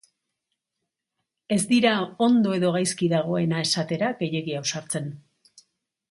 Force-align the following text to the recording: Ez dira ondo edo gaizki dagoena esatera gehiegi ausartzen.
Ez 1.55 1.59
dira 1.73 1.91
ondo 2.27 2.55
edo 2.59 2.71
gaizki 2.75 3.09
dagoena 3.13 3.59
esatera 3.67 4.09
gehiegi 4.23 4.57
ausartzen. 4.61 5.13